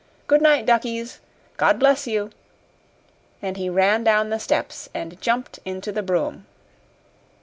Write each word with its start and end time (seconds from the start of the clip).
Good 0.25 0.41
night, 0.41 0.65
duckies! 0.65 1.19
God 1.57 1.77
bless 1.77 2.07
you!" 2.07 2.31
And 3.39 3.55
he 3.55 3.69
ran 3.69 4.03
down 4.03 4.31
the 4.31 4.39
steps 4.39 4.89
and 4.95 5.21
jumped 5.21 5.59
into 5.63 5.91
the 5.91 6.01
brougham. 6.01 6.47